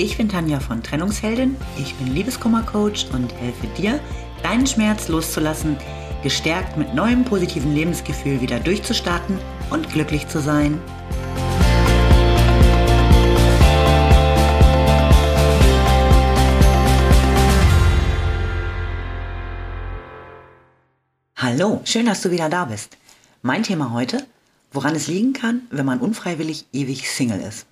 Ich 0.00 0.16
bin 0.16 0.28
Tanja 0.28 0.60
von 0.60 0.80
Trennungsheldin, 0.80 1.56
ich 1.76 1.92
bin 1.96 2.14
Liebeskummercoach 2.14 3.08
und 3.12 3.34
helfe 3.34 3.66
dir, 3.76 3.98
deinen 4.44 4.64
Schmerz 4.64 5.08
loszulassen, 5.08 5.76
gestärkt 6.22 6.76
mit 6.76 6.94
neuem 6.94 7.24
positiven 7.24 7.74
Lebensgefühl 7.74 8.40
wieder 8.40 8.60
durchzustarten 8.60 9.36
und 9.70 9.90
glücklich 9.90 10.28
zu 10.28 10.40
sein. 10.40 10.80
Hallo, 21.34 21.80
schön, 21.82 22.06
dass 22.06 22.22
du 22.22 22.30
wieder 22.30 22.48
da 22.48 22.66
bist. 22.66 22.96
Mein 23.42 23.64
Thema 23.64 23.92
heute, 23.92 24.24
woran 24.70 24.94
es 24.94 25.08
liegen 25.08 25.32
kann, 25.32 25.62
wenn 25.72 25.86
man 25.86 25.98
unfreiwillig 25.98 26.66
ewig 26.72 27.10
Single 27.10 27.40
ist. 27.40 27.66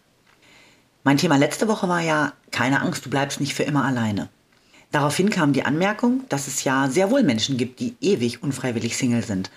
Mein 1.07 1.19
Thema 1.19 1.37
letzte 1.37 1.69
Woche 1.69 1.89
war 1.89 2.01
ja, 2.01 2.33
keine 2.51 2.83
Angst, 2.83 3.07
du 3.07 3.11
bleibst 3.11 3.39
nicht 3.39 3.55
für 3.55 3.63
immer 3.63 3.85
alleine. 3.85 4.29
Daraufhin 4.91 5.31
kam 5.31 5.53
die 5.53 5.63
Anmerkung, 5.65 6.25
dass 6.31 6.49
es 6.49 6.65
ja 6.65 6.89
sehr 6.91 7.13
wohl 7.13 7.23
Menschen 7.23 7.57
gibt, 7.57 7.79
die 7.79 7.95
ewig 8.01 8.43
unfreiwillig 8.43 8.97
Single 8.97 9.23
sind 9.23 9.53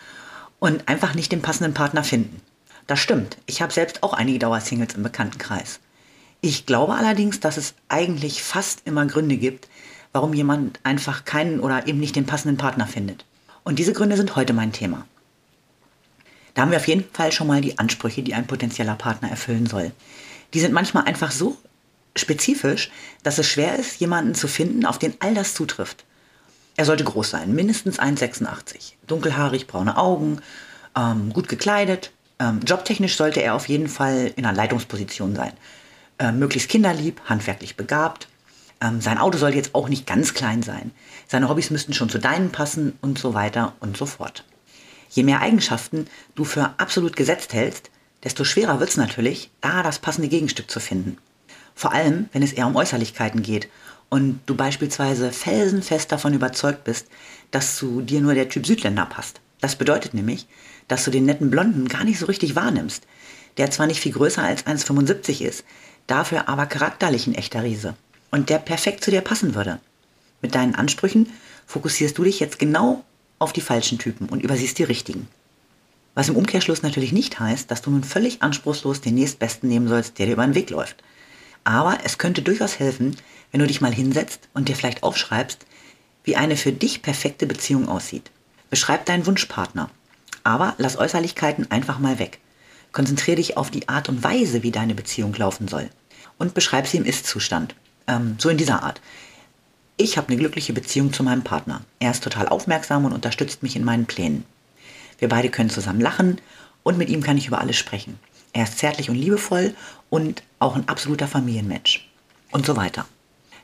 und 0.59 0.87
einfach 0.87 1.15
nicht 1.15 1.31
den 1.31 1.41
passenden 1.41 1.73
Partner 1.73 2.03
finden. 2.03 2.39
Das 2.85 2.99
stimmt, 2.99 3.37
ich 3.47 3.63
habe 3.63 3.73
selbst 3.73 4.03
auch 4.03 4.13
einige 4.13 4.37
Dauersingles 4.37 4.93
im 4.93 5.01
Bekanntenkreis. 5.01 5.79
Ich 6.39 6.67
glaube 6.67 6.93
allerdings, 6.93 7.39
dass 7.39 7.57
es 7.57 7.73
eigentlich 7.87 8.43
fast 8.43 8.85
immer 8.85 9.07
Gründe 9.07 9.37
gibt, 9.37 9.69
warum 10.13 10.35
jemand 10.35 10.79
einfach 10.83 11.25
keinen 11.25 11.61
oder 11.61 11.87
eben 11.87 11.99
nicht 11.99 12.15
den 12.15 12.27
passenden 12.27 12.57
Partner 12.57 12.85
findet. 12.85 13.25
Und 13.63 13.79
diese 13.79 13.93
Gründe 13.93 14.17
sind 14.17 14.35
heute 14.35 14.53
mein 14.53 14.71
Thema. 14.71 15.07
Da 16.53 16.61
haben 16.61 16.69
wir 16.69 16.77
auf 16.77 16.87
jeden 16.87 17.05
Fall 17.11 17.31
schon 17.31 17.47
mal 17.47 17.61
die 17.61 17.79
Ansprüche, 17.79 18.21
die 18.21 18.35
ein 18.35 18.45
potenzieller 18.45 18.95
Partner 18.95 19.31
erfüllen 19.31 19.65
soll 19.65 19.93
die 20.53 20.59
sind 20.59 20.73
manchmal 20.73 21.05
einfach 21.05 21.31
so 21.31 21.57
spezifisch, 22.15 22.91
dass 23.23 23.37
es 23.37 23.47
schwer 23.47 23.77
ist, 23.77 23.99
jemanden 23.99 24.35
zu 24.35 24.47
finden, 24.47 24.85
auf 24.85 24.99
den 24.99 25.13
all 25.19 25.33
das 25.33 25.53
zutrifft. 25.53 26.05
Er 26.75 26.85
sollte 26.85 27.03
groß 27.03 27.29
sein, 27.29 27.53
mindestens 27.53 27.99
1,86, 27.99 28.93
dunkelhaarig, 29.07 29.67
braune 29.67 29.97
Augen, 29.97 30.41
ähm, 30.95 31.33
gut 31.33 31.47
gekleidet. 31.47 32.11
Ähm, 32.39 32.61
jobtechnisch 32.65 33.17
sollte 33.17 33.41
er 33.41 33.53
auf 33.53 33.67
jeden 33.67 33.89
Fall 33.89 34.31
in 34.35 34.45
einer 34.45 34.55
Leitungsposition 34.55 35.35
sein. 35.35 35.53
Ähm, 36.19 36.39
möglichst 36.39 36.69
kinderlieb, 36.69 37.21
handwerklich 37.25 37.75
begabt. 37.75 38.27
Ähm, 38.81 39.01
sein 39.01 39.17
Auto 39.17 39.37
sollte 39.37 39.57
jetzt 39.57 39.75
auch 39.75 39.89
nicht 39.89 40.07
ganz 40.07 40.33
klein 40.33 40.63
sein. 40.63 40.91
Seine 41.27 41.49
Hobbys 41.49 41.69
müssten 41.69 41.93
schon 41.93 42.09
zu 42.09 42.17
deinen 42.17 42.51
passen 42.51 42.97
und 43.01 43.19
so 43.19 43.33
weiter 43.33 43.73
und 43.81 43.97
so 43.97 44.05
fort. 44.05 44.45
Je 45.09 45.23
mehr 45.23 45.41
Eigenschaften 45.41 46.07
du 46.35 46.45
für 46.45 46.73
absolut 46.77 47.15
gesetzt 47.15 47.53
hältst, 47.53 47.89
desto 48.23 48.43
schwerer 48.43 48.79
wird 48.79 48.89
es 48.89 48.97
natürlich, 48.97 49.51
da 49.61 49.83
das 49.83 49.99
passende 49.99 50.27
Gegenstück 50.27 50.69
zu 50.69 50.79
finden. 50.79 51.17
Vor 51.75 51.93
allem, 51.93 52.27
wenn 52.33 52.43
es 52.43 52.53
eher 52.53 52.67
um 52.67 52.75
Äußerlichkeiten 52.75 53.41
geht 53.41 53.69
und 54.09 54.41
du 54.45 54.55
beispielsweise 54.55 55.31
felsenfest 55.31 56.11
davon 56.11 56.33
überzeugt 56.33 56.83
bist, 56.83 57.07
dass 57.51 57.77
zu 57.77 58.01
dir 58.01 58.21
nur 58.21 58.33
der 58.33 58.49
Typ 58.49 58.65
Südländer 58.65 59.05
passt. 59.05 59.39
Das 59.61 59.75
bedeutet 59.75 60.13
nämlich, 60.13 60.47
dass 60.87 61.05
du 61.05 61.11
den 61.11 61.25
netten 61.25 61.49
Blonden 61.49 61.87
gar 61.87 62.03
nicht 62.03 62.19
so 62.19 62.25
richtig 62.25 62.55
wahrnimmst, 62.55 63.03
der 63.57 63.71
zwar 63.71 63.87
nicht 63.87 63.99
viel 63.99 64.13
größer 64.13 64.43
als 64.43 64.65
1,75 64.65 65.41
ist, 65.41 65.63
dafür 66.07 66.49
aber 66.49 66.65
charakterlich 66.65 67.27
ein 67.27 67.35
echter 67.35 67.63
Riese 67.63 67.95
und 68.31 68.49
der 68.49 68.57
perfekt 68.57 69.03
zu 69.03 69.11
dir 69.11 69.21
passen 69.21 69.55
würde. 69.55 69.79
Mit 70.41 70.55
deinen 70.55 70.75
Ansprüchen 70.75 71.31
fokussierst 71.67 72.17
du 72.17 72.23
dich 72.23 72.39
jetzt 72.39 72.59
genau 72.59 73.03
auf 73.37 73.53
die 73.53 73.61
falschen 73.61 73.99
Typen 73.99 74.27
und 74.29 74.43
übersiehst 74.43 74.79
die 74.79 74.83
richtigen. 74.83 75.27
Was 76.15 76.29
im 76.29 76.35
Umkehrschluss 76.35 76.81
natürlich 76.81 77.11
nicht 77.11 77.39
heißt, 77.39 77.69
dass 77.69 77.81
du 77.81 77.91
nun 77.91 78.03
völlig 78.03 78.41
anspruchslos 78.41 79.01
den 79.01 79.15
nächstbesten 79.15 79.69
nehmen 79.69 79.87
sollst, 79.87 80.19
der 80.19 80.25
dir 80.25 80.33
über 80.33 80.45
den 80.45 80.55
Weg 80.55 80.69
läuft. 80.69 81.03
Aber 81.63 81.99
es 82.03 82.17
könnte 82.17 82.41
durchaus 82.41 82.79
helfen, 82.79 83.15
wenn 83.51 83.59
du 83.59 83.67
dich 83.67 83.81
mal 83.81 83.93
hinsetzt 83.93 84.49
und 84.53 84.69
dir 84.69 84.75
vielleicht 84.75 85.03
aufschreibst, 85.03 85.65
wie 86.23 86.35
eine 86.35 86.57
für 86.57 86.71
dich 86.71 87.01
perfekte 87.01 87.45
Beziehung 87.45 87.87
aussieht. 87.87 88.31
Beschreib 88.69 89.05
deinen 89.05 89.25
Wunschpartner. 89.25 89.89
Aber 90.43 90.75
lass 90.77 90.97
Äußerlichkeiten 90.97 91.71
einfach 91.71 91.99
mal 91.99 92.19
weg. 92.19 92.39
Konzentriere 92.91 93.37
dich 93.37 93.57
auf 93.57 93.71
die 93.71 93.87
Art 93.87 94.09
und 94.09 94.23
Weise, 94.23 94.63
wie 94.63 94.71
deine 94.71 94.95
Beziehung 94.95 95.33
laufen 95.35 95.67
soll. 95.67 95.89
Und 96.37 96.53
beschreib 96.53 96.87
sie 96.87 96.97
im 96.97 97.05
Ist-Zustand. 97.05 97.75
Ähm, 98.07 98.35
so 98.39 98.49
in 98.49 98.57
dieser 98.57 98.83
Art. 98.83 99.01
Ich 99.97 100.17
habe 100.17 100.29
eine 100.29 100.37
glückliche 100.37 100.73
Beziehung 100.73 101.11
zu 101.13 101.23
meinem 101.23 101.43
Partner. 101.43 101.81
Er 101.99 102.11
ist 102.11 102.23
total 102.23 102.47
aufmerksam 102.47 103.05
und 103.05 103.13
unterstützt 103.13 103.63
mich 103.63 103.75
in 103.75 103.83
meinen 103.83 104.05
Plänen. 104.05 104.45
Wir 105.19 105.29
beide 105.29 105.49
können 105.49 105.69
zusammen 105.69 106.01
lachen 106.01 106.39
und 106.83 106.97
mit 106.97 107.09
ihm 107.09 107.21
kann 107.21 107.37
ich 107.37 107.47
über 107.47 107.59
alles 107.59 107.77
sprechen. 107.77 108.19
Er 108.53 108.63
ist 108.63 108.79
zärtlich 108.79 109.09
und 109.09 109.15
liebevoll 109.15 109.73
und 110.09 110.43
auch 110.59 110.75
ein 110.75 110.87
absoluter 110.87 111.27
Familienmensch. 111.27 112.09
Und 112.51 112.65
so 112.65 112.75
weiter. 112.75 113.05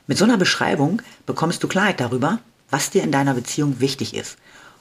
Mit 0.06 0.18
so 0.18 0.24
einer 0.24 0.36
Beschreibung 0.36 1.02
bekommst 1.26 1.62
du 1.62 1.68
Klarheit 1.68 1.98
darüber, 1.98 2.38
was 2.70 2.90
dir 2.90 3.02
in 3.02 3.10
deiner 3.10 3.34
Beziehung 3.34 3.80
wichtig 3.80 4.14
ist. 4.14 4.36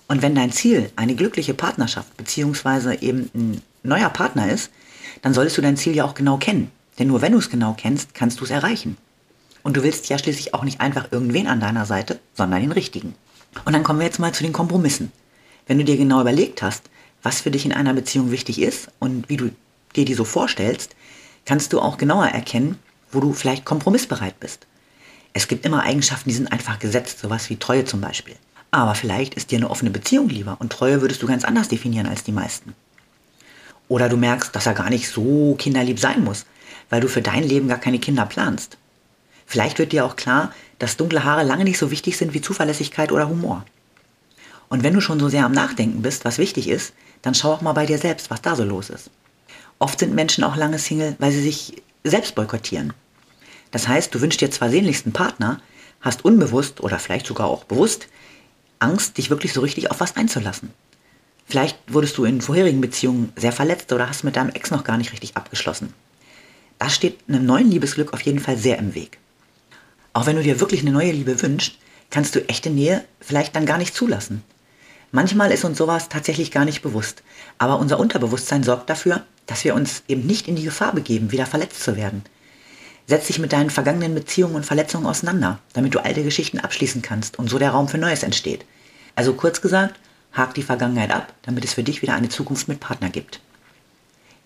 Und 0.08 0.22
wenn 0.22 0.36
dein 0.36 0.52
Ziel 0.52 0.92
eine 0.96 1.16
glückliche 1.16 1.56
Partnerschaft 1.56 2.16
bzw. 2.18 2.98
eben 3.00 3.32
ein 3.34 3.62
neuer 3.82 4.10
Partner 4.10 4.52
ist, 4.52 4.70
dann 5.24 5.34
solltest 5.34 5.58
du 5.58 5.62
dein 5.62 5.78
Ziel 5.78 5.96
ja 5.96 6.06
auch 6.06 6.14
genau 6.14 6.38
kennen. 6.38 6.70
Denn 7.00 7.08
nur 7.08 7.22
wenn 7.22 7.32
du 7.32 7.40
es 7.40 7.50
genau 7.50 7.76
kennst, 7.78 8.14
kannst 8.14 8.40
du 8.40 8.44
es 8.44 8.52
erreichen. 8.52 8.98
Und 9.64 9.78
du 9.78 9.84
willst 9.84 10.10
ja 10.10 10.20
schließlich 10.20 10.54
auch 10.54 10.64
nicht 10.64 10.80
einfach 10.80 11.12
irgendwen 11.12 11.48
an 11.48 11.60
deiner 11.60 11.86
Seite, 11.86 12.20
sondern 12.36 12.62
den 12.62 12.72
richtigen. 12.72 13.16
Und 13.66 13.74
dann 13.74 13.84
kommen 13.84 14.00
wir 14.00 14.06
jetzt 14.06 14.20
mal 14.20 14.34
zu 14.34 14.44
den 14.44 14.54
Kompromissen. 14.54 15.12
Wenn 15.68 15.78
du 15.80 15.84
dir 15.84 15.98
genau 15.98 16.22
überlegt 16.22 16.62
hast, 16.62 16.84
was 17.24 17.42
für 17.42 17.52
dich 17.52 17.66
in 17.66 17.74
einer 17.74 17.94
Beziehung 17.94 18.32
wichtig 18.32 18.62
ist 18.62 18.90
und 19.00 19.30
wie 19.30 19.38
du 19.38 19.50
dir 19.96 20.06
die 20.06 20.14
so 20.14 20.26
vorstellst, 20.26 20.96
kannst 21.46 21.74
du 21.74 21.80
auch 21.80 21.98
genauer 21.98 22.28
erkennen, 22.28 22.78
wo 23.12 23.20
du 23.20 23.34
vielleicht 23.34 23.66
kompromissbereit 23.66 24.40
bist. 24.40 24.68
Es 25.34 25.48
gibt 25.48 25.66
immer 25.66 25.84
Eigenschaften, 25.84 26.30
die 26.30 26.36
sind 26.36 26.52
einfach 26.52 26.80
gesetzt, 26.80 27.20
sowas 27.20 27.50
wie 27.50 27.58
Treue 27.58 27.86
zum 27.86 28.02
Beispiel. 28.02 28.36
Aber 28.72 28.96
vielleicht 28.96 29.36
ist 29.36 29.52
dir 29.52 29.58
eine 29.58 29.70
offene 29.70 29.90
Beziehung 29.90 30.30
lieber 30.30 30.58
und 30.60 30.72
Treue 30.72 31.02
würdest 31.02 31.24
du 31.24 31.28
ganz 31.28 31.46
anders 31.46 31.68
definieren 31.68 32.08
als 32.08 32.24
die 32.24 32.32
meisten. 32.32 32.74
Oder 33.88 34.10
du 34.10 34.18
merkst, 34.18 34.56
dass 34.56 34.66
er 34.66 34.74
gar 34.74 34.90
nicht 34.90 35.10
so 35.10 35.56
kinderlieb 35.56 36.00
sein 36.00 36.24
muss, 36.24 36.46
weil 36.90 37.02
du 37.02 37.08
für 37.08 37.22
dein 37.22 37.44
Leben 37.44 37.68
gar 37.68 37.78
keine 37.78 38.00
Kinder 38.00 38.26
planst. 38.26 38.78
Vielleicht 39.46 39.80
wird 39.80 39.92
dir 39.92 40.06
auch 40.06 40.16
klar, 40.16 40.54
dass 40.80 40.98
dunkle 40.98 41.24
Haare 41.24 41.44
lange 41.44 41.64
nicht 41.64 41.78
so 41.78 41.92
wichtig 41.92 42.18
sind 42.18 42.34
wie 42.34 42.42
Zuverlässigkeit 42.42 43.12
oder 43.12 43.30
Humor. 43.30 43.66
Und 44.76 44.84
wenn 44.84 44.94
du 44.94 45.00
schon 45.00 45.22
so 45.22 45.30
sehr 45.30 45.46
am 45.46 45.54
Nachdenken 45.54 46.02
bist, 46.02 46.26
was 46.26 46.38
wichtig 46.38 46.68
ist, 46.68 46.92
dann 47.22 47.34
schau 47.34 47.54
auch 47.54 47.62
mal 47.62 47.72
bei 47.72 47.86
dir 47.86 47.98
selbst, 47.98 48.30
was 48.30 48.42
da 48.42 48.58
so 48.58 48.66
los 48.66 48.90
ist. 48.90 49.10
Oft 49.80 50.00
sind 50.00 50.14
Menschen 50.14 50.44
auch 50.44 50.58
lange 50.58 50.80
Single, 50.80 51.16
weil 51.18 51.32
sie 51.32 51.42
sich 51.42 51.82
selbst 52.04 52.36
boykottieren. 52.36 52.92
Das 53.72 53.88
heißt, 53.88 54.14
du 54.14 54.20
wünschst 54.20 54.42
dir 54.42 54.52
zwar 54.52 54.70
sehnlichsten 54.70 55.14
Partner, 55.14 55.62
hast 56.02 56.26
unbewusst 56.26 56.82
oder 56.82 57.00
vielleicht 57.00 57.26
sogar 57.26 57.48
auch 57.48 57.64
bewusst 57.64 58.10
Angst, 58.80 59.18
dich 59.18 59.30
wirklich 59.30 59.54
so 59.54 59.62
richtig 59.62 59.92
auf 59.92 60.02
was 60.02 60.18
einzulassen. 60.18 60.74
Vielleicht 61.46 61.78
wurdest 61.88 62.18
du 62.18 62.26
in 62.26 62.42
vorherigen 62.42 62.82
Beziehungen 62.82 63.32
sehr 63.38 63.54
verletzt 63.54 63.94
oder 63.94 64.10
hast 64.10 64.26
mit 64.26 64.36
deinem 64.36 64.50
Ex 64.50 64.72
noch 64.72 64.84
gar 64.84 64.98
nicht 64.98 65.14
richtig 65.14 65.38
abgeschlossen. 65.38 65.94
Das 66.80 66.94
steht 66.94 67.20
einem 67.30 67.46
neuen 67.46 67.72
Liebesglück 67.72 68.12
auf 68.12 68.20
jeden 68.24 68.40
Fall 68.40 68.58
sehr 68.58 68.78
im 68.78 68.94
Weg. 68.94 69.20
Auch 70.12 70.26
wenn 70.26 70.36
du 70.36 70.44
dir 70.44 70.60
wirklich 70.60 70.82
eine 70.82 70.92
neue 70.92 71.14
Liebe 71.14 71.42
wünschst, 71.42 71.78
kannst 72.10 72.36
du 72.36 72.46
echte 72.50 72.70
Nähe 72.70 73.06
vielleicht 73.22 73.56
dann 73.56 73.66
gar 73.66 73.78
nicht 73.78 73.96
zulassen. 73.96 74.44
Manchmal 75.16 75.54
ist 75.54 75.64
uns 75.64 75.78
sowas 75.78 76.10
tatsächlich 76.10 76.52
gar 76.52 76.66
nicht 76.66 76.82
bewusst. 76.82 77.24
Aber 77.58 77.80
unser 77.80 78.02
Unterbewusstsein 78.02 78.64
sorgt 78.64 78.90
dafür, 78.90 79.24
dass 79.46 79.64
wir 79.64 79.74
uns 79.74 80.04
eben 80.10 80.28
nicht 80.28 80.50
in 80.50 80.58
die 80.58 80.66
Gefahr 80.66 80.94
begeben, 80.94 81.32
wieder 81.32 81.46
verletzt 81.46 81.82
zu 81.82 81.96
werden. 81.96 82.24
Setz 83.08 83.28
dich 83.28 83.40
mit 83.40 83.54
deinen 83.54 83.70
vergangenen 83.70 84.14
Beziehungen 84.14 84.56
und 84.56 84.66
Verletzungen 84.66 85.06
auseinander, 85.06 85.60
damit 85.72 85.96
du 85.96 86.04
alte 86.04 86.22
Geschichten 86.22 86.60
abschließen 86.60 87.02
kannst 87.02 87.40
und 87.40 87.50
so 87.50 87.58
der 87.58 87.70
Raum 87.70 87.88
für 87.88 87.98
Neues 87.98 88.24
entsteht. 88.24 88.66
Also 89.16 89.32
kurz 89.32 89.62
gesagt, 89.62 89.98
hak 90.34 90.54
die 90.54 90.64
Vergangenheit 90.64 91.12
ab, 91.12 91.32
damit 91.44 91.64
es 91.64 91.76
für 91.76 91.84
dich 91.84 92.02
wieder 92.02 92.16
eine 92.16 92.28
Zukunft 92.28 92.68
mit 92.68 92.82
Partner 92.82 93.10
gibt. 93.10 93.40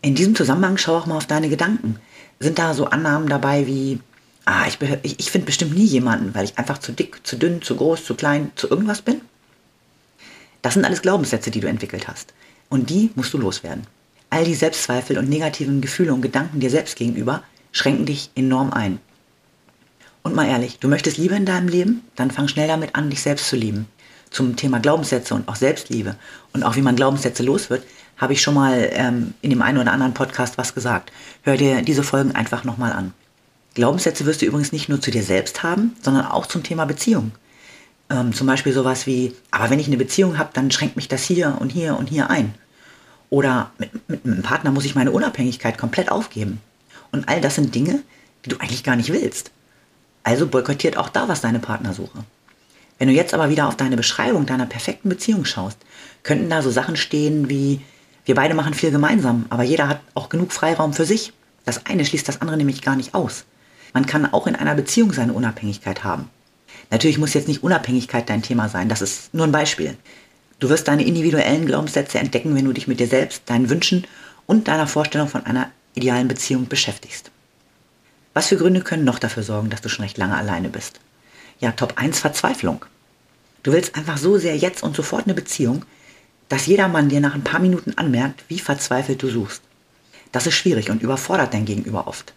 In 0.04 0.14
diesem 0.14 0.36
Zusammenhang 0.36 0.78
schau 0.78 0.98
auch 0.98 1.08
mal 1.08 1.18
auf 1.18 1.26
deine 1.26 1.50
Gedanken. 1.50 2.00
Sind 2.40 2.60
da 2.60 2.76
so 2.76 2.86
Annahmen 2.86 3.28
dabei 3.28 3.66
wie, 3.66 4.02
ah, 4.46 4.68
ich, 4.68 4.78
ich, 5.02 5.20
ich 5.20 5.32
finde 5.32 5.48
bestimmt 5.48 5.74
nie 5.74 5.86
jemanden, 5.86 6.36
weil 6.36 6.46
ich 6.46 6.60
einfach 6.60 6.78
zu 6.78 6.92
dick, 6.92 7.26
zu 7.26 7.38
dünn, 7.38 7.64
zu 7.64 7.76
groß, 7.76 8.06
zu 8.06 8.14
klein, 8.14 8.52
zu 8.54 8.70
irgendwas 8.70 9.02
bin? 9.02 9.22
Das 10.62 10.74
sind 10.74 10.86
alles 10.86 11.02
Glaubenssätze, 11.02 11.52
die 11.52 11.60
du 11.60 11.68
entwickelt 11.68 12.08
hast. 12.08 12.34
Und 12.70 12.90
die 12.90 13.12
musst 13.16 13.34
du 13.34 13.38
loswerden. 13.38 13.88
All 14.30 14.44
die 14.44 14.56
Selbstzweifel 14.56 15.18
und 15.18 15.30
negativen 15.30 15.82
Gefühle 15.82 16.14
und 16.14 16.22
Gedanken 16.22 16.60
dir 16.60 16.70
selbst 16.70 16.96
gegenüber 16.96 17.44
schränken 17.72 18.06
dich 18.06 18.30
enorm 18.36 18.72
ein. 18.72 19.00
Und 20.22 20.36
mal 20.36 20.48
ehrlich, 20.48 20.80
du 20.80 20.88
möchtest 20.88 21.18
Liebe 21.18 21.36
in 21.36 21.46
deinem 21.46 21.68
Leben? 21.68 22.02
Dann 22.16 22.30
fang 22.30 22.48
schnell 22.48 22.68
damit 22.68 22.96
an, 22.96 23.10
dich 23.10 23.22
selbst 23.22 23.48
zu 23.48 23.56
lieben. 23.56 23.88
Zum 24.30 24.56
Thema 24.56 24.80
Glaubenssätze 24.80 25.34
und 25.34 25.48
auch 25.48 25.56
Selbstliebe 25.56 26.16
und 26.54 26.64
auch 26.64 26.76
wie 26.76 26.84
man 26.84 26.96
Glaubenssätze 26.96 27.42
los 27.42 27.70
wird, 27.72 27.84
habe 28.18 28.34
ich 28.34 28.42
schon 28.42 28.54
mal 28.54 28.90
ähm, 28.92 29.34
in 29.42 29.50
dem 29.50 29.62
einen 29.62 29.80
oder 29.80 29.92
anderen 29.92 30.14
Podcast 30.14 30.58
was 30.58 30.76
gesagt. 30.76 31.12
Hör 31.42 31.58
dir 31.58 31.82
diese 31.82 32.04
Folgen 32.04 32.36
einfach 32.36 32.64
nochmal 32.64 32.92
an. 32.92 33.14
Glaubenssätze 33.74 34.26
wirst 34.26 34.42
du 34.42 34.46
übrigens 34.46 34.72
nicht 34.72 34.90
nur 34.90 35.02
zu 35.02 35.10
dir 35.10 35.24
selbst 35.24 35.64
haben, 35.64 35.96
sondern 36.02 36.26
auch 36.26 36.46
zum 36.46 36.64
Thema 36.64 36.86
Beziehung. 36.86 37.32
Ähm, 38.10 38.34
zum 38.34 38.48
Beispiel 38.48 38.74
sowas 38.74 39.06
wie, 39.06 39.36
aber 39.52 39.70
wenn 39.70 39.80
ich 39.80 39.88
eine 39.88 39.98
Beziehung 39.98 40.38
habe, 40.38 40.50
dann 40.54 40.72
schränkt 40.72 40.96
mich 40.96 41.08
das 41.08 41.24
hier 41.24 41.58
und 41.60 41.72
hier 41.72 41.98
und 41.98 42.10
hier 42.10 42.30
ein. 42.30 42.56
Oder 43.30 43.72
mit, 43.78 44.10
mit 44.10 44.26
einem 44.26 44.42
Partner 44.42 44.72
muss 44.72 44.86
ich 44.86 44.96
meine 44.96 45.12
Unabhängigkeit 45.12 45.78
komplett 45.78 46.12
aufgeben. 46.12 46.62
Und 47.12 47.30
all 47.30 47.42
das 47.42 47.56
sind 47.56 47.74
Dinge, 47.74 48.02
die 48.46 48.50
du 48.50 48.58
eigentlich 48.58 48.84
gar 48.84 48.96
nicht 48.96 49.12
willst. 49.14 49.52
Also 50.24 50.48
boykottiert 50.48 50.98
auch 50.98 51.10
da 51.10 51.28
was 51.28 51.42
deine 51.42 51.60
Partnersuche. 51.60 52.24
Wenn 52.98 53.08
du 53.08 53.14
jetzt 53.14 53.34
aber 53.34 53.50
wieder 53.50 53.68
auf 53.68 53.78
deine 53.78 53.96
Beschreibung 53.96 54.46
deiner 54.46 54.66
perfekten 54.66 55.10
Beziehung 55.10 55.46
schaust, 55.46 55.78
könnten 56.24 56.50
da 56.50 56.62
so 56.62 56.70
Sachen 56.70 56.98
stehen 56.98 57.50
wie, 57.50 57.82
wir 58.26 58.36
beide 58.36 58.54
machen 58.54 58.74
viel 58.74 58.92
gemeinsam, 58.92 59.46
aber 59.50 59.64
jeder 59.64 59.88
hat 59.88 60.02
auch 60.16 60.30
genug 60.30 60.52
Freiraum 60.52 60.94
für 60.94 61.06
sich. 61.06 61.32
Das 61.66 61.86
eine 61.86 62.04
schließt 62.04 62.28
das 62.28 62.42
andere 62.42 62.58
nämlich 62.58 62.82
gar 62.82 62.96
nicht 62.96 63.14
aus. 63.14 63.46
Man 63.94 64.06
kann 64.06 64.32
auch 64.32 64.48
in 64.48 64.56
einer 64.56 64.76
Beziehung 64.76 65.14
seine 65.14 65.34
Unabhängigkeit 65.34 66.04
haben. 66.04 66.30
Natürlich 66.92 67.18
muss 67.18 67.34
jetzt 67.34 67.48
nicht 67.48 67.64
Unabhängigkeit 67.64 68.30
dein 68.30 68.42
Thema 68.42 68.70
sein, 68.70 68.90
das 68.90 69.02
ist 69.02 69.34
nur 69.34 69.46
ein 69.46 69.52
Beispiel. 69.52 69.98
Du 70.60 70.70
wirst 70.70 70.88
deine 70.88 71.06
individuellen 71.06 71.66
Glaubenssätze 71.66 72.20
entdecken, 72.20 72.56
wenn 72.56 72.66
du 72.66 72.74
dich 72.74 72.88
mit 72.88 73.00
dir 73.00 73.08
selbst, 73.08 73.44
deinen 73.46 73.70
Wünschen 73.70 74.06
und 74.46 74.68
deiner 74.68 74.88
Vorstellung 74.88 75.28
von 75.28 75.46
einer 75.46 75.72
idealen 75.94 76.28
Beziehung 76.28 76.68
beschäftigst. 76.68 77.32
Was 78.34 78.48
für 78.48 78.58
Gründe 78.58 78.82
können 78.82 79.06
noch 79.06 79.20
dafür 79.20 79.44
sorgen, 79.44 79.70
dass 79.70 79.82
du 79.82 79.90
schon 79.90 80.04
recht 80.04 80.18
lange 80.18 80.36
alleine 80.36 80.70
bist? 80.70 81.00
Ja, 81.60 81.72
Top 81.72 81.94
1 81.98 82.20
Verzweiflung. 82.20 82.86
Du 83.64 83.72
willst 83.72 83.96
einfach 83.96 84.18
so 84.18 84.38
sehr 84.38 84.56
jetzt 84.56 84.84
und 84.84 84.96
sofort 84.96 85.26
eine 85.26 85.34
Beziehung, 85.34 85.86
dass 86.48 86.66
jeder 86.66 86.88
Mann 86.88 87.10
dir 87.10 87.20
nach 87.20 87.36
ein 87.36 87.44
paar 87.44 87.60
Minuten 87.60 87.94
anmerkt, 87.98 88.44
wie 88.48 88.60
verzweifelt 88.60 89.22
du 89.22 89.30
suchst. 89.30 89.62
Das 90.32 90.48
ist 90.48 90.56
schwierig 90.56 90.90
und 90.90 91.02
überfordert 91.02 91.54
dein 91.54 91.66
Gegenüber 91.66 92.08
oft. 92.08 92.34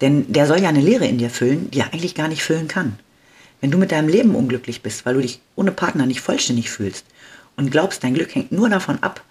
Denn 0.00 0.32
der 0.32 0.46
soll 0.46 0.60
ja 0.60 0.68
eine 0.68 0.80
Leere 0.80 1.06
in 1.06 1.18
dir 1.18 1.30
füllen, 1.30 1.70
die 1.70 1.80
er 1.80 1.92
eigentlich 1.92 2.14
gar 2.14 2.28
nicht 2.28 2.42
füllen 2.42 2.68
kann. 2.68 2.98
Wenn 3.64 3.70
du 3.70 3.78
mit 3.78 3.92
deinem 3.92 4.10
Leben 4.10 4.34
unglücklich 4.34 4.82
bist, 4.82 5.06
weil 5.06 5.14
du 5.14 5.22
dich 5.22 5.40
ohne 5.56 5.72
Partner 5.72 6.04
nicht 6.04 6.20
vollständig 6.20 6.68
fühlst 6.68 7.06
und 7.56 7.70
glaubst, 7.70 8.04
dein 8.04 8.12
Glück 8.12 8.34
hängt 8.34 8.52
nur 8.52 8.68
davon 8.68 9.02
ab, 9.02 9.24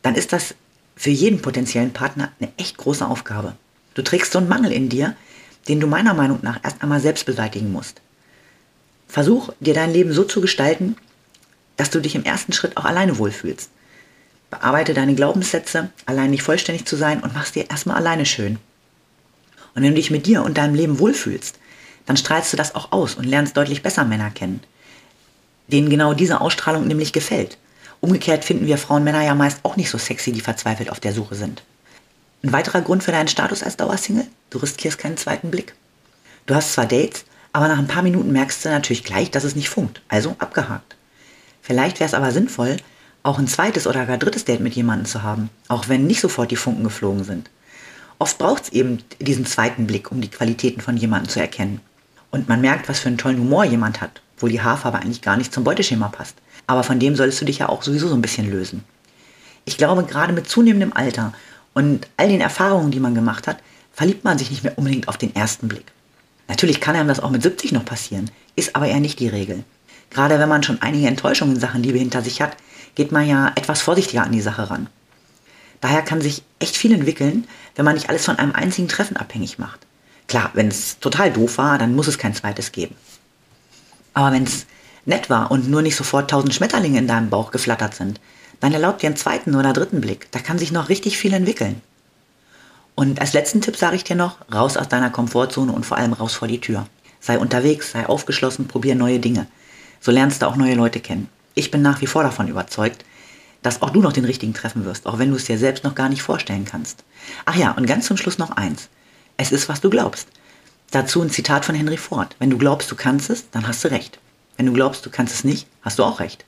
dann 0.00 0.14
ist 0.14 0.32
das 0.32 0.54
für 0.96 1.10
jeden 1.10 1.42
potenziellen 1.42 1.92
Partner 1.92 2.32
eine 2.40 2.50
echt 2.56 2.78
große 2.78 3.06
Aufgabe. 3.06 3.56
Du 3.92 4.00
trägst 4.00 4.32
so 4.32 4.38
einen 4.38 4.48
Mangel 4.48 4.72
in 4.72 4.88
dir, 4.88 5.16
den 5.68 5.80
du 5.80 5.86
meiner 5.86 6.14
Meinung 6.14 6.38
nach 6.40 6.64
erst 6.64 6.80
einmal 6.80 7.00
selbst 7.00 7.26
beseitigen 7.26 7.70
musst. 7.70 8.00
Versuch, 9.06 9.50
dir 9.60 9.74
dein 9.74 9.92
Leben 9.92 10.14
so 10.14 10.24
zu 10.24 10.40
gestalten, 10.40 10.96
dass 11.76 11.90
du 11.90 12.00
dich 12.00 12.14
im 12.14 12.24
ersten 12.24 12.54
Schritt 12.54 12.74
auch 12.78 12.86
alleine 12.86 13.18
wohlfühlst. 13.18 13.68
Bearbeite 14.48 14.94
deine 14.94 15.14
Glaubenssätze, 15.14 15.90
allein 16.06 16.30
nicht 16.30 16.42
vollständig 16.42 16.86
zu 16.86 16.96
sein 16.96 17.20
und 17.20 17.34
mach's 17.34 17.52
dir 17.52 17.68
erstmal 17.68 17.96
alleine 17.98 18.24
schön. 18.24 18.58
Und 19.74 19.82
wenn 19.82 19.90
du 19.90 19.96
dich 19.96 20.10
mit 20.10 20.24
dir 20.24 20.42
und 20.42 20.56
deinem 20.56 20.74
Leben 20.74 20.98
wohlfühlst, 20.98 21.58
dann 22.08 22.16
strahlst 22.16 22.54
du 22.54 22.56
das 22.56 22.74
auch 22.74 22.90
aus 22.90 23.16
und 23.16 23.24
lernst 23.24 23.54
deutlich 23.54 23.82
besser 23.82 24.02
Männer 24.02 24.30
kennen, 24.30 24.60
denen 25.66 25.90
genau 25.90 26.14
diese 26.14 26.40
Ausstrahlung 26.40 26.86
nämlich 26.86 27.12
gefällt. 27.12 27.58
Umgekehrt 28.00 28.46
finden 28.46 28.66
wir 28.66 28.78
Frauen 28.78 29.04
Männer 29.04 29.22
ja 29.22 29.34
meist 29.34 29.60
auch 29.62 29.76
nicht 29.76 29.90
so 29.90 29.98
sexy, 29.98 30.32
die 30.32 30.40
verzweifelt 30.40 30.88
auf 30.88 31.00
der 31.00 31.12
Suche 31.12 31.34
sind. 31.34 31.62
Ein 32.42 32.52
weiterer 32.52 32.80
Grund 32.80 33.02
für 33.02 33.12
deinen 33.12 33.28
Status 33.28 33.62
als 33.62 33.76
Dauersingle? 33.76 34.26
Du 34.48 34.56
riskierst 34.56 34.96
keinen 34.96 35.18
zweiten 35.18 35.50
Blick. 35.50 35.74
Du 36.46 36.54
hast 36.54 36.72
zwar 36.72 36.86
Dates, 36.86 37.26
aber 37.52 37.68
nach 37.68 37.78
ein 37.78 37.88
paar 37.88 38.02
Minuten 38.02 38.32
merkst 38.32 38.64
du 38.64 38.70
natürlich 38.70 39.04
gleich, 39.04 39.30
dass 39.30 39.44
es 39.44 39.54
nicht 39.54 39.68
funkt. 39.68 40.00
Also 40.08 40.34
abgehakt. 40.38 40.96
Vielleicht 41.60 42.00
wäre 42.00 42.08
es 42.08 42.14
aber 42.14 42.30
sinnvoll, 42.30 42.78
auch 43.22 43.38
ein 43.38 43.48
zweites 43.48 43.86
oder 43.86 44.06
gar 44.06 44.16
drittes 44.16 44.46
Date 44.46 44.60
mit 44.60 44.72
jemandem 44.72 45.04
zu 45.04 45.22
haben, 45.22 45.50
auch 45.68 45.88
wenn 45.88 46.06
nicht 46.06 46.22
sofort 46.22 46.50
die 46.50 46.56
Funken 46.56 46.84
geflogen 46.84 47.24
sind. 47.24 47.50
Oft 48.18 48.38
braucht 48.38 48.62
es 48.62 48.68
eben 48.70 49.02
diesen 49.20 49.44
zweiten 49.44 49.86
Blick, 49.86 50.10
um 50.10 50.22
die 50.22 50.30
Qualitäten 50.30 50.80
von 50.80 50.96
jemandem 50.96 51.28
zu 51.28 51.40
erkennen. 51.40 51.82
Und 52.30 52.48
man 52.48 52.60
merkt, 52.60 52.88
was 52.88 53.00
für 53.00 53.08
einen 53.08 53.18
tollen 53.18 53.38
Humor 53.38 53.64
jemand 53.64 54.00
hat, 54.00 54.20
wo 54.38 54.48
die 54.48 54.60
Haarfarbe 54.60 54.98
eigentlich 54.98 55.22
gar 55.22 55.36
nicht 55.36 55.52
zum 55.52 55.64
Beuteschema 55.64 56.08
passt. 56.08 56.36
Aber 56.66 56.82
von 56.82 56.98
dem 56.98 57.16
solltest 57.16 57.40
du 57.40 57.44
dich 57.44 57.58
ja 57.58 57.68
auch 57.68 57.82
sowieso 57.82 58.08
so 58.08 58.14
ein 58.14 58.22
bisschen 58.22 58.50
lösen. 58.50 58.84
Ich 59.64 59.78
glaube, 59.78 60.04
gerade 60.04 60.32
mit 60.32 60.48
zunehmendem 60.48 60.92
Alter 60.92 61.32
und 61.74 62.06
all 62.16 62.28
den 62.28 62.40
Erfahrungen, 62.40 62.90
die 62.90 63.00
man 63.00 63.14
gemacht 63.14 63.46
hat, 63.46 63.58
verliebt 63.92 64.24
man 64.24 64.38
sich 64.38 64.50
nicht 64.50 64.64
mehr 64.64 64.76
unbedingt 64.76 65.08
auf 65.08 65.16
den 65.16 65.34
ersten 65.34 65.68
Blick. 65.68 65.86
Natürlich 66.48 66.80
kann 66.80 66.96
einem 66.96 67.08
das 67.08 67.20
auch 67.20 67.30
mit 67.30 67.42
70 67.42 67.72
noch 67.72 67.84
passieren, 67.84 68.30
ist 68.56 68.76
aber 68.76 68.86
eher 68.86 69.00
nicht 69.00 69.20
die 69.20 69.28
Regel. 69.28 69.64
Gerade 70.10 70.38
wenn 70.38 70.48
man 70.48 70.62
schon 70.62 70.80
einige 70.80 71.06
Enttäuschungen 71.06 71.54
in 71.54 71.60
Sachen 71.60 71.82
Liebe 71.82 71.98
hinter 71.98 72.22
sich 72.22 72.40
hat, 72.40 72.56
geht 72.94 73.12
man 73.12 73.26
ja 73.28 73.52
etwas 73.54 73.82
vorsichtiger 73.82 74.22
an 74.22 74.32
die 74.32 74.40
Sache 74.40 74.70
ran. 74.70 74.88
Daher 75.80 76.02
kann 76.02 76.20
sich 76.20 76.42
echt 76.58 76.76
viel 76.76 76.92
entwickeln, 76.92 77.46
wenn 77.76 77.84
man 77.84 77.94
nicht 77.94 78.08
alles 78.08 78.24
von 78.24 78.38
einem 78.38 78.52
einzigen 78.52 78.88
Treffen 78.88 79.16
abhängig 79.16 79.58
macht. 79.58 79.80
Klar, 80.28 80.50
wenn 80.52 80.68
es 80.68 81.00
total 81.00 81.32
doof 81.32 81.58
war, 81.58 81.78
dann 81.78 81.96
muss 81.96 82.06
es 82.06 82.18
kein 82.18 82.34
zweites 82.34 82.70
geben. 82.70 82.94
Aber 84.14 84.32
wenn 84.32 84.44
es 84.44 84.66
nett 85.04 85.30
war 85.30 85.50
und 85.50 85.68
nur 85.68 85.82
nicht 85.82 85.96
sofort 85.96 86.30
tausend 86.30 86.54
Schmetterlinge 86.54 86.98
in 86.98 87.08
deinem 87.08 87.30
Bauch 87.30 87.50
geflattert 87.50 87.94
sind, 87.94 88.20
dann 88.60 88.72
erlaubt 88.72 89.02
dir 89.02 89.06
einen 89.06 89.16
zweiten 89.16 89.54
oder 89.54 89.72
dritten 89.72 90.00
Blick. 90.00 90.30
Da 90.30 90.38
kann 90.38 90.58
sich 90.58 90.70
noch 90.70 90.88
richtig 90.88 91.18
viel 91.18 91.32
entwickeln. 91.32 91.80
Und 92.94 93.20
als 93.20 93.32
letzten 93.32 93.60
Tipp 93.60 93.76
sage 93.76 93.96
ich 93.96 94.04
dir 94.04 94.16
noch, 94.16 94.38
raus 94.52 94.76
aus 94.76 94.88
deiner 94.88 95.10
Komfortzone 95.10 95.72
und 95.72 95.86
vor 95.86 95.96
allem 95.96 96.12
raus 96.12 96.34
vor 96.34 96.48
die 96.48 96.60
Tür. 96.60 96.86
Sei 97.20 97.38
unterwegs, 97.38 97.92
sei 97.92 98.06
aufgeschlossen, 98.06 98.68
probier 98.68 98.96
neue 98.96 99.20
Dinge. 99.20 99.46
So 100.00 100.10
lernst 100.10 100.42
du 100.42 100.46
auch 100.46 100.56
neue 100.56 100.74
Leute 100.74 101.00
kennen. 101.00 101.28
Ich 101.54 101.70
bin 101.70 101.80
nach 101.80 102.00
wie 102.00 102.06
vor 102.06 102.22
davon 102.22 102.48
überzeugt, 102.48 103.04
dass 103.62 103.82
auch 103.82 103.90
du 103.90 104.00
noch 104.00 104.12
den 104.12 104.24
richtigen 104.24 104.54
treffen 104.54 104.84
wirst, 104.84 105.06
auch 105.06 105.18
wenn 105.18 105.30
du 105.30 105.36
es 105.36 105.44
dir 105.44 105.58
selbst 105.58 105.84
noch 105.84 105.94
gar 105.94 106.08
nicht 106.08 106.22
vorstellen 106.22 106.64
kannst. 106.64 107.04
Ach 107.44 107.56
ja, 107.56 107.72
und 107.72 107.86
ganz 107.86 108.06
zum 108.06 108.16
Schluss 108.16 108.38
noch 108.38 108.50
eins. 108.50 108.88
Es 109.40 109.52
ist, 109.52 109.68
was 109.68 109.80
du 109.80 109.88
glaubst. 109.88 110.26
Dazu 110.90 111.22
ein 111.22 111.30
Zitat 111.30 111.64
von 111.64 111.76
Henry 111.76 111.96
Ford. 111.96 112.34
Wenn 112.40 112.50
du 112.50 112.58
glaubst, 112.58 112.90
du 112.90 112.96
kannst 112.96 113.30
es, 113.30 113.48
dann 113.50 113.68
hast 113.68 113.84
du 113.84 113.90
recht. 113.90 114.18
Wenn 114.56 114.66
du 114.66 114.72
glaubst, 114.72 115.06
du 115.06 115.10
kannst 115.10 115.32
es 115.32 115.44
nicht, 115.44 115.68
hast 115.82 116.00
du 116.00 116.04
auch 116.04 116.18
recht. 116.18 116.44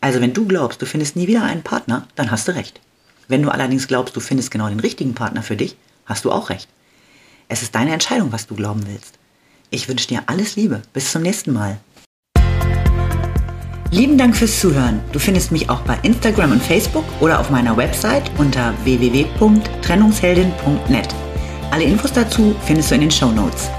Also 0.00 0.22
wenn 0.22 0.32
du 0.32 0.46
glaubst, 0.46 0.80
du 0.80 0.86
findest 0.86 1.14
nie 1.14 1.26
wieder 1.26 1.42
einen 1.42 1.62
Partner, 1.62 2.08
dann 2.16 2.30
hast 2.30 2.48
du 2.48 2.54
recht. 2.54 2.80
Wenn 3.28 3.42
du 3.42 3.50
allerdings 3.50 3.86
glaubst, 3.86 4.16
du 4.16 4.20
findest 4.20 4.50
genau 4.50 4.70
den 4.70 4.80
richtigen 4.80 5.12
Partner 5.14 5.42
für 5.42 5.56
dich, 5.56 5.76
hast 6.06 6.24
du 6.24 6.32
auch 6.32 6.48
recht. 6.48 6.70
Es 7.48 7.62
ist 7.62 7.74
deine 7.74 7.92
Entscheidung, 7.92 8.32
was 8.32 8.46
du 8.46 8.54
glauben 8.54 8.86
willst. 8.86 9.18
Ich 9.68 9.86
wünsche 9.88 10.08
dir 10.08 10.22
alles 10.26 10.56
Liebe. 10.56 10.80
Bis 10.94 11.12
zum 11.12 11.20
nächsten 11.20 11.52
Mal. 11.52 11.80
Lieben 13.90 14.16
Dank 14.16 14.34
fürs 14.34 14.58
Zuhören. 14.58 15.00
Du 15.12 15.18
findest 15.18 15.52
mich 15.52 15.68
auch 15.68 15.82
bei 15.82 15.98
Instagram 16.02 16.52
und 16.52 16.62
Facebook 16.62 17.04
oder 17.20 17.40
auf 17.40 17.50
meiner 17.50 17.76
Website 17.76 18.30
unter 18.38 18.72
www.trennungsheldin.net. 18.84 21.14
Alle 21.72 21.84
Infos 21.84 22.12
dazu 22.12 22.54
findest 22.66 22.90
du 22.90 22.96
in 22.96 23.00
den 23.00 23.10
Show 23.10 23.32
Notes. 23.32 23.70